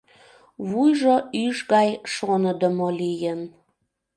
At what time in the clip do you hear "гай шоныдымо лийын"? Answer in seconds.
1.73-3.41